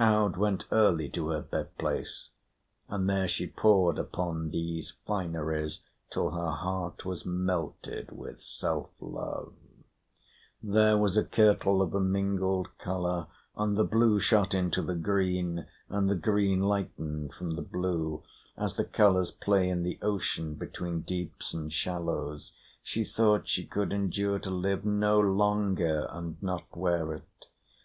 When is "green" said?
14.96-15.66, 16.16-16.62